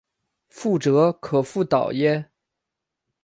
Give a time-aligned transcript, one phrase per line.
[0.49, 2.31] 覆辙可复蹈耶？